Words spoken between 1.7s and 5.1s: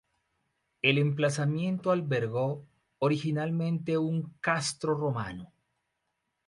albergó originalmente un castro